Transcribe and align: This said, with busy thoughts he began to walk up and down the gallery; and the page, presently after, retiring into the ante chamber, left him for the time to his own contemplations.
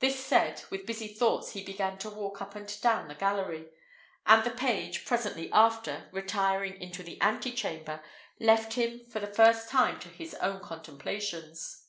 This 0.00 0.22
said, 0.22 0.62
with 0.68 0.84
busy 0.84 1.08
thoughts 1.08 1.52
he 1.54 1.64
began 1.64 1.96
to 2.00 2.10
walk 2.10 2.42
up 2.42 2.54
and 2.54 2.68
down 2.82 3.08
the 3.08 3.14
gallery; 3.14 3.70
and 4.26 4.44
the 4.44 4.50
page, 4.50 5.06
presently 5.06 5.50
after, 5.52 6.10
retiring 6.12 6.78
into 6.82 7.02
the 7.02 7.18
ante 7.22 7.50
chamber, 7.50 8.02
left 8.38 8.74
him 8.74 9.06
for 9.06 9.20
the 9.20 9.64
time 9.66 9.98
to 10.00 10.10
his 10.10 10.34
own 10.34 10.60
contemplations. 10.60 11.86